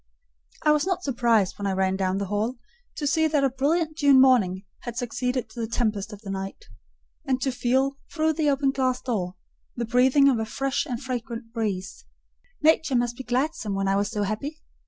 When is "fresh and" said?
10.45-11.03